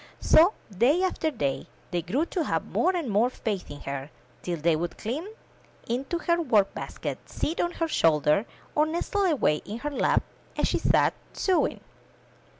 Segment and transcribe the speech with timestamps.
[0.19, 4.09] So, day after day, they grew to have more and more faith in her,
[4.41, 5.27] till they would climb
[5.87, 10.23] into her work basket, sit on her shoulder, or nestle away in her lap
[10.57, 11.81] as she sat sewing.